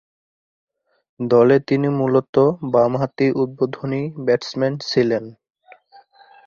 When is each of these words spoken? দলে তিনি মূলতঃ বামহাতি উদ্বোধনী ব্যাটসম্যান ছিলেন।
দলে 1.19 1.57
তিনি 1.67 1.87
মূলতঃ 1.99 2.45
বামহাতি 2.73 3.27
উদ্বোধনী 3.41 4.01
ব্যাটসম্যান 4.25 4.73
ছিলেন। 4.89 5.23